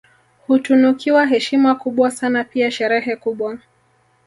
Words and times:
Hutunukiwa 0.47 1.25
heshima 1.25 1.75
kubwa 1.75 2.11
sana 2.11 2.43
pia 2.43 2.71
sherehe 2.71 3.15
kubwa 3.15 3.57